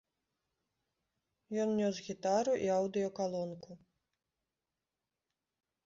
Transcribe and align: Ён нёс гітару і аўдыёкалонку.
Ён 1.67 1.77
нёс 1.81 1.95
гітару 2.09 2.53
і 2.65 2.73
аўдыёкалонку. 2.79 3.71